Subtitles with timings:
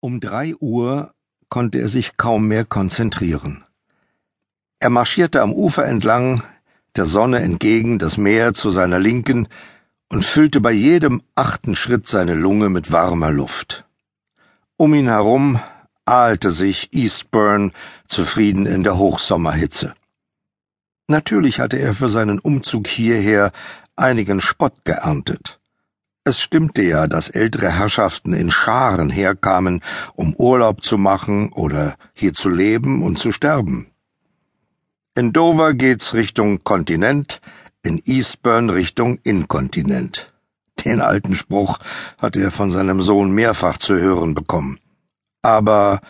[0.00, 1.12] Um drei Uhr
[1.48, 3.64] konnte er sich kaum mehr konzentrieren.
[4.78, 6.44] Er marschierte am Ufer entlang,
[6.94, 9.48] der Sonne entgegen, das Meer zu seiner Linken
[10.08, 13.86] und füllte bei jedem achten Schritt seine Lunge mit warmer Luft.
[14.76, 15.60] Um ihn herum
[16.04, 17.72] ahlte sich Eastburn
[18.06, 19.94] zufrieden in der Hochsommerhitze.
[21.08, 23.50] Natürlich hatte er für seinen Umzug hierher
[23.96, 25.57] einigen Spott geerntet.
[26.28, 29.80] Es stimmte ja, dass ältere Herrschaften in Scharen herkamen,
[30.14, 33.86] um Urlaub zu machen oder hier zu leben und zu sterben.
[35.14, 37.40] In Dover geht's Richtung Kontinent,
[37.82, 40.30] in Eastburn Richtung Inkontinent.
[40.84, 41.78] Den alten Spruch
[42.20, 44.78] hatte er von seinem Sohn mehrfach zu hören bekommen.
[45.40, 46.02] Aber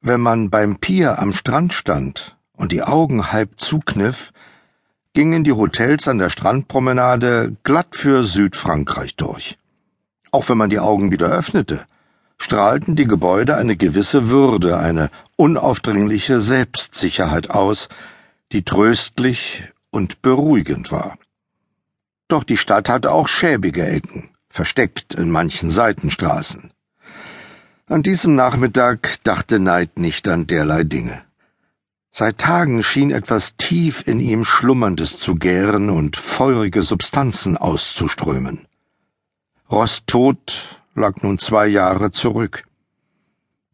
[0.00, 4.32] wenn man beim Pier am Strand stand und die Augen halb zukniff,
[5.14, 9.56] gingen die Hotels an der Strandpromenade glatt für Südfrankreich durch.
[10.32, 11.86] Auch wenn man die Augen wieder öffnete,
[12.36, 17.88] strahlten die Gebäude eine gewisse Würde, eine unaufdringliche Selbstsicherheit aus,
[18.50, 21.16] die tröstlich und beruhigend war.
[22.26, 26.72] Doch die Stadt hatte auch schäbige Ecken, versteckt in manchen Seitenstraßen.
[27.86, 31.22] An diesem Nachmittag dachte Neid nicht an derlei Dinge.
[32.16, 38.68] Seit Tagen schien etwas tief in ihm Schlummerndes zu gären und feurige Substanzen auszuströmen.
[39.68, 42.68] Rosttod lag nun zwei Jahre zurück.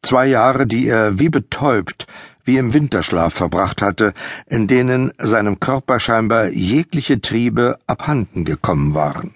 [0.01, 2.07] Zwei Jahre, die er wie betäubt,
[2.43, 4.15] wie im Winterschlaf verbracht hatte,
[4.47, 9.35] in denen seinem Körper scheinbar jegliche Triebe abhanden gekommen waren.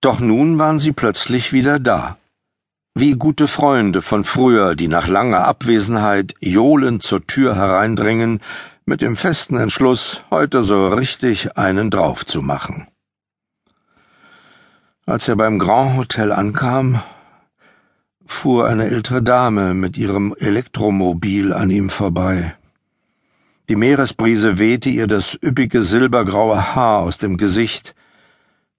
[0.00, 2.18] Doch nun waren sie plötzlich wieder da
[2.96, 8.40] wie gute Freunde von früher, die nach langer Abwesenheit johlend zur Tür hereindringen,
[8.84, 12.86] mit dem festen Entschluss, heute so richtig einen drauf zu machen.
[15.06, 17.02] Als er beim Grand Hotel ankam,
[18.26, 22.54] fuhr eine ältere Dame mit ihrem Elektromobil an ihm vorbei.
[23.68, 27.96] Die Meeresbrise wehte ihr das üppige silbergraue Haar aus dem Gesicht,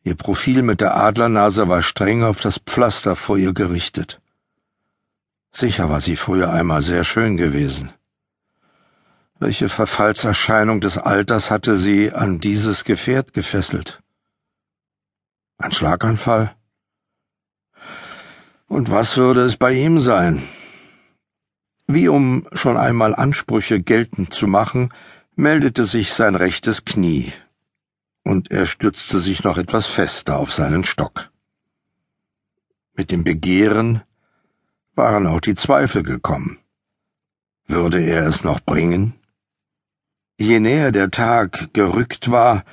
[0.05, 4.21] Ihr Profil mit der Adlernase war streng auf das Pflaster vor ihr gerichtet.
[5.51, 7.91] Sicher war sie früher einmal sehr schön gewesen.
[9.39, 14.03] Welche Verfallserscheinung des Alters hatte sie an dieses Gefährt gefesselt?
[15.57, 16.55] Ein Schlaganfall?
[18.67, 20.43] Und was würde es bei ihm sein?
[21.87, 24.93] Wie um schon einmal Ansprüche geltend zu machen,
[25.35, 27.33] meldete sich sein rechtes Knie
[28.25, 31.29] und er stützte sich noch etwas fester auf seinen Stock.
[32.97, 34.01] Mit dem Begehren
[34.95, 36.57] waren auch die Zweifel gekommen.
[37.67, 39.13] Würde er es noch bringen?
[40.37, 42.65] Je näher der Tag gerückt war,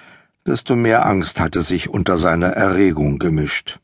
[0.46, 3.78] desto mehr Angst hatte sich unter seiner Erregung gemischt.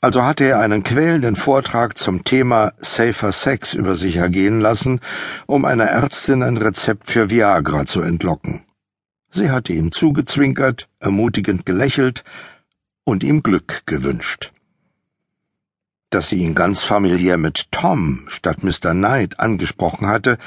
[0.00, 5.00] Also hatte er einen quälenden Vortrag zum Thema Safer Sex über sich ergehen lassen,
[5.46, 8.65] um einer Ärztin ein Rezept für Viagra zu entlocken.
[9.30, 12.24] Sie hatte ihm zugezwinkert, ermutigend gelächelt
[13.04, 14.52] und ihm Glück gewünscht.
[16.10, 18.92] Dass sie ihn ganz familiär mit Tom statt Mr.
[18.92, 20.38] Knight angesprochen hatte,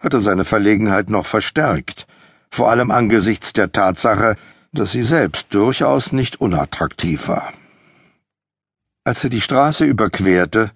[0.00, 2.06] hatte seine Verlegenheit noch verstärkt,
[2.50, 4.36] vor allem angesichts der Tatsache,
[4.72, 7.52] dass sie selbst durchaus nicht unattraktiv war.
[9.04, 10.72] Als er die Straße überquerte,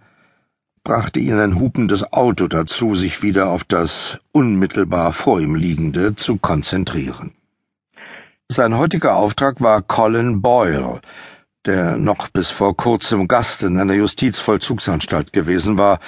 [0.85, 6.37] brachte ihn ein hupendes Auto dazu, sich wieder auf das unmittelbar vor ihm liegende zu
[6.37, 7.33] konzentrieren.
[8.51, 11.03] Sein heutiger Auftrag war Colin Boyle,
[11.67, 16.01] der noch bis vor kurzem Gast in einer Justizvollzugsanstalt gewesen war,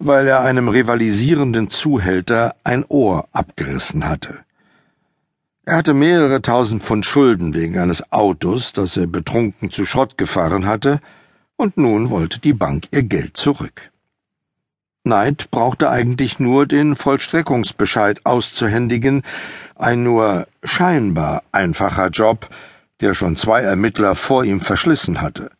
[0.00, 4.40] weil er einem rivalisierenden Zuhälter ein Ohr abgerissen hatte.
[5.64, 10.66] Er hatte mehrere tausend Pfund Schulden wegen eines Autos, das er betrunken zu Schrott gefahren
[10.66, 10.98] hatte,
[11.54, 13.92] und nun wollte die Bank ihr Geld zurück.
[15.04, 19.22] Knight brauchte eigentlich nur den Vollstreckungsbescheid auszuhändigen,
[19.76, 22.48] ein nur scheinbar einfacher Job,
[23.02, 25.50] der schon zwei Ermittler vor ihm verschlissen hatte.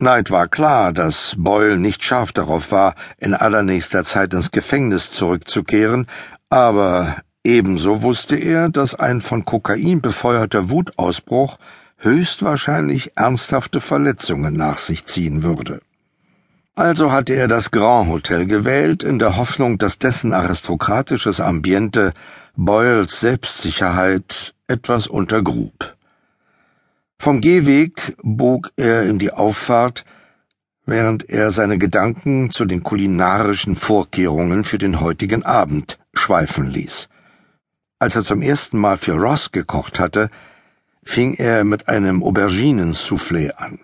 [0.00, 6.06] Knight war klar, dass Boyle nicht scharf darauf war, in allernächster Zeit ins Gefängnis zurückzukehren,
[6.50, 11.58] aber ebenso wusste er, dass ein von Kokain befeuerter Wutausbruch
[11.96, 15.80] höchstwahrscheinlich ernsthafte Verletzungen nach sich ziehen würde.
[16.78, 22.12] Also hatte er das Grand Hotel gewählt, in der Hoffnung, dass dessen aristokratisches Ambiente
[22.54, 25.96] Boyles Selbstsicherheit etwas untergrub.
[27.18, 30.04] Vom Gehweg bog er in die Auffahrt,
[30.86, 37.08] während er seine Gedanken zu den kulinarischen Vorkehrungen für den heutigen Abend schweifen ließ.
[37.98, 40.30] Als er zum ersten Mal für Ross gekocht hatte,
[41.02, 43.80] fing er mit einem Auberginensoufflé an.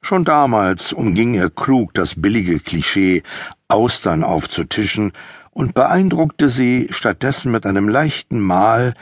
[0.00, 3.22] Schon damals umging er klug das billige Klischee,
[3.68, 5.12] Austern aufzutischen,
[5.50, 8.94] und beeindruckte sie stattdessen mit einem leichten Mal,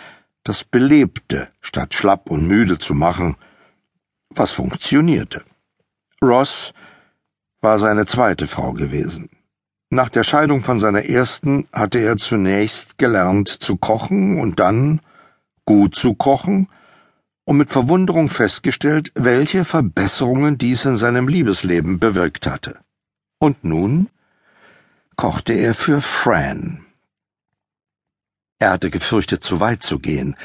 [0.42, 3.36] das belebte, statt schlapp und müde zu machen,
[4.30, 5.44] was funktionierte.
[6.22, 6.72] Ross
[7.60, 9.28] war seine zweite Frau gewesen.
[9.90, 15.00] Nach der Scheidung von seiner ersten hatte er zunächst gelernt zu kochen und dann
[15.64, 16.68] gut zu kochen
[17.46, 22.80] und mit Verwunderung festgestellt, welche Verbesserungen dies in seinem Liebesleben bewirkt hatte.
[23.38, 24.08] Und nun
[25.14, 26.84] kochte er für Fran.
[28.58, 30.36] Er hatte gefürchtet, zu weit zu gehen,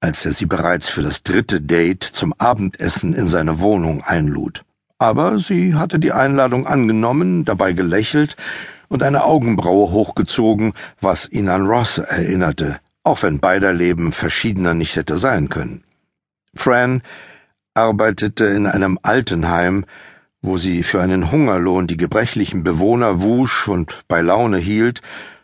[0.00, 4.64] als er sie bereits für das dritte Date zum Abendessen in seine Wohnung einlud.
[4.98, 8.36] Aber sie hatte die Einladung angenommen, dabei gelächelt
[8.88, 14.96] und eine Augenbraue hochgezogen, was ihn an Ross erinnerte, auch wenn beider Leben verschiedener nicht
[14.96, 15.84] hätte sein können.
[16.54, 17.02] Fran
[17.74, 19.84] arbeitete in einem Altenheim,
[20.42, 25.00] wo sie für einen Hungerlohn die gebrechlichen Bewohner wusch und bei Laune hielt,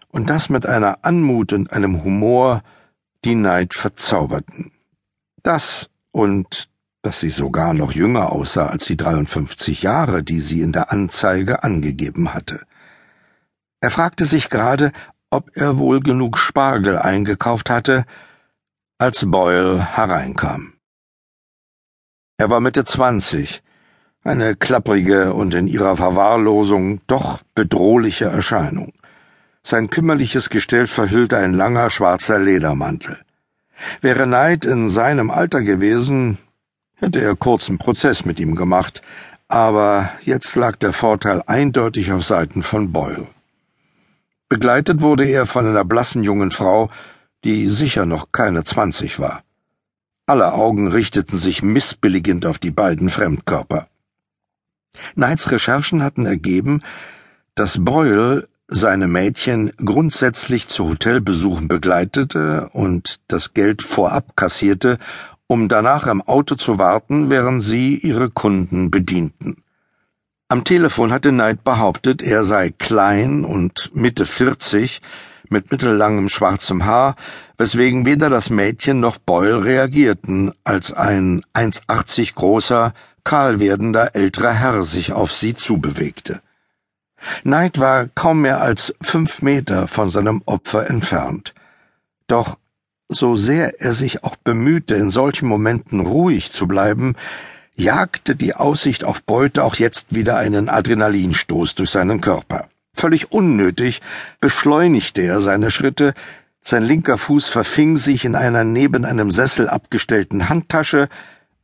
[0.08, 2.62] und das mit einer Anmut und einem Humor,
[3.24, 4.70] die Neid verzauberten.
[5.42, 6.68] Das und
[7.02, 11.62] dass sie sogar noch jünger aussah als die 53 Jahre, die sie in der Anzeige
[11.62, 12.60] angegeben hatte.
[13.80, 14.92] Er fragte sich gerade,
[15.30, 18.06] ob er wohl genug Spargel eingekauft hatte,
[18.98, 20.73] als Boyle hereinkam.
[22.36, 23.62] Er war Mitte zwanzig,
[24.24, 28.92] eine klapprige und in ihrer Verwahrlosung doch bedrohliche Erscheinung.
[29.62, 33.18] Sein kümmerliches Gestell verhüllte ein langer schwarzer Ledermantel.
[34.00, 36.38] Wäre Knight in seinem Alter gewesen,
[36.96, 39.00] hätte er kurzen Prozess mit ihm gemacht,
[39.46, 43.28] aber jetzt lag der Vorteil eindeutig auf Seiten von Boyle.
[44.48, 46.90] Begleitet wurde er von einer blassen jungen Frau,
[47.44, 49.43] die sicher noch keine zwanzig war.
[50.26, 53.88] Alle Augen richteten sich missbilligend auf die beiden Fremdkörper.
[55.14, 56.82] Knights Recherchen hatten ergeben,
[57.54, 64.98] dass Boyle seine Mädchen grundsätzlich zu Hotelbesuchen begleitete und das Geld vorab kassierte,
[65.46, 69.62] um danach im Auto zu warten, während sie ihre Kunden bedienten.
[70.48, 75.02] Am Telefon hatte Knight behauptet, er sei klein und Mitte 40,
[75.50, 77.16] mit mittellangem schwarzem Haar,
[77.58, 82.94] weswegen weder das Mädchen noch Boyle reagierten, als ein 1,80 großer,
[83.24, 86.40] kahl werdender älterer Herr sich auf sie zubewegte.
[87.42, 91.54] Knight war kaum mehr als fünf Meter von seinem Opfer entfernt.
[92.26, 92.58] Doch
[93.08, 97.16] so sehr er sich auch bemühte, in solchen Momenten ruhig zu bleiben,
[97.76, 102.68] jagte die Aussicht auf Beute auch jetzt wieder einen Adrenalinstoß durch seinen Körper.
[102.94, 104.00] Völlig unnötig
[104.40, 106.14] beschleunigte er seine Schritte,
[106.62, 111.08] sein linker Fuß verfing sich in einer neben einem Sessel abgestellten Handtasche,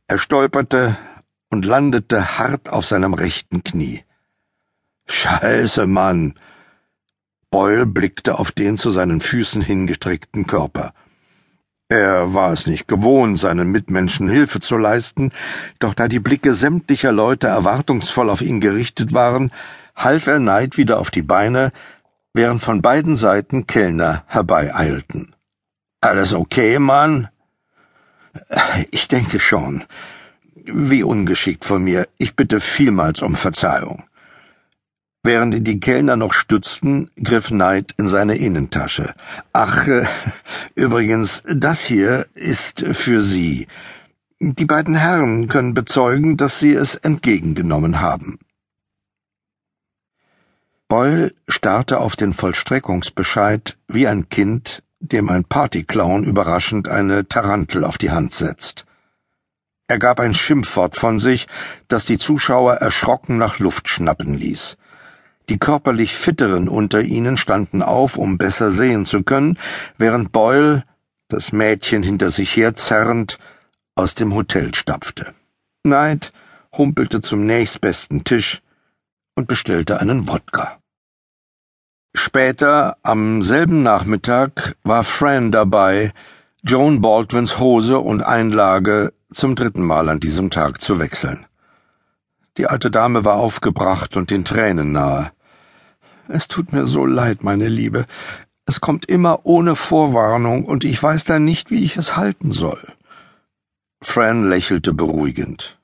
[0.07, 0.97] er stolperte
[1.49, 4.03] und landete hart auf seinem rechten Knie.
[5.07, 6.35] Scheiße, Mann!
[7.49, 10.93] Boyle blickte auf den zu seinen Füßen hingestreckten Körper.
[11.89, 15.33] Er war es nicht gewohnt, seinen Mitmenschen Hilfe zu leisten,
[15.79, 19.51] doch da die Blicke sämtlicher Leute erwartungsvoll auf ihn gerichtet waren,
[20.03, 21.71] half er Neid wieder auf die Beine,
[22.33, 25.35] während von beiden Seiten Kellner herbeieilten.
[26.01, 27.29] Alles okay, Mann?
[28.91, 29.83] Ich denke schon.
[30.55, 32.07] Wie ungeschickt von mir.
[32.17, 34.03] Ich bitte vielmals um Verzeihung.
[35.23, 39.13] Während die Kellner noch stützten, griff Knight in seine Innentasche.
[39.53, 40.05] Ach, äh,
[40.73, 43.67] übrigens, das hier ist für Sie.
[44.39, 48.39] Die beiden Herren können bezeugen, dass Sie es entgegengenommen haben.
[50.91, 57.97] Boyle starrte auf den Vollstreckungsbescheid wie ein Kind, dem ein Partyclown überraschend eine Tarantel auf
[57.97, 58.85] die Hand setzt.
[59.87, 61.47] Er gab ein Schimpfwort von sich,
[61.87, 64.75] das die Zuschauer erschrocken nach Luft schnappen ließ.
[65.47, 69.57] Die körperlich Fitteren unter ihnen standen auf, um besser sehen zu können,
[69.97, 70.83] während Boyle,
[71.29, 73.39] das Mädchen hinter sich herzerrend,
[73.95, 75.33] aus dem Hotel stapfte.
[75.83, 76.33] Knight
[76.77, 78.61] humpelte zum nächstbesten Tisch
[79.35, 80.80] und bestellte einen Wodka.
[82.13, 86.13] Später, am selben Nachmittag, war Fran dabei,
[86.63, 91.45] Joan Baldwins Hose und Einlage zum dritten Mal an diesem Tag zu wechseln.
[92.57, 95.31] Die alte Dame war aufgebracht und den Tränen nahe.
[96.27, 98.05] Es tut mir so leid, meine Liebe.
[98.65, 102.93] Es kommt immer ohne Vorwarnung, und ich weiß dann nicht, wie ich es halten soll.
[104.01, 105.79] Fran lächelte beruhigend.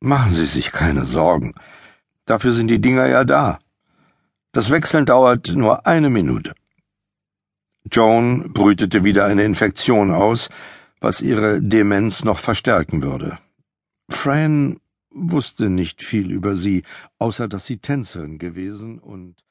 [0.00, 1.54] Machen Sie sich keine Sorgen.
[2.24, 3.58] Dafür sind die Dinger ja da.
[4.52, 6.54] Das Wechseln dauert nur eine Minute.
[7.90, 10.48] Joan brütete wieder eine Infektion aus,
[11.00, 13.38] was ihre Demenz noch verstärken würde.
[14.10, 14.80] Fran
[15.10, 16.82] wusste nicht viel über sie,
[17.18, 19.44] außer dass sie Tänzerin gewesen und